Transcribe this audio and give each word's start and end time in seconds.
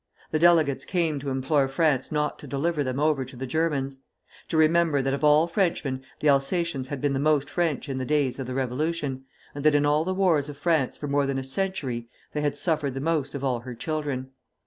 The 0.31 0.39
delegates 0.39 0.83
came 0.83 1.19
to 1.19 1.29
implore 1.29 1.67
France 1.67 2.11
not 2.11 2.39
to 2.39 2.47
deliver 2.47 2.83
them 2.83 2.99
over 2.99 3.23
to 3.23 3.35
the 3.35 3.45
Germans; 3.45 3.99
to 4.47 4.57
remember 4.57 4.99
that 5.03 5.13
of 5.13 5.23
all 5.23 5.45
Frenchmen 5.45 6.03
the 6.21 6.27
Alsatians 6.27 6.87
had 6.87 7.01
been 7.01 7.13
the 7.13 7.19
most 7.19 7.47
French 7.51 7.87
in 7.87 7.99
the 7.99 8.03
days 8.03 8.39
of 8.39 8.47
the 8.47 8.55
Revolution, 8.55 9.25
and 9.53 9.63
that 9.63 9.75
in 9.75 9.85
all 9.85 10.03
the 10.03 10.15
wars 10.15 10.49
of 10.49 10.57
France 10.57 10.97
for 10.97 11.07
more 11.07 11.27
than 11.27 11.37
a 11.37 11.43
century 11.43 12.09
they 12.33 12.41
had 12.41 12.57
suffered 12.57 12.99
most 12.99 13.35
of 13.35 13.43
all 13.43 13.59
her 13.59 13.75
children. 13.75 14.31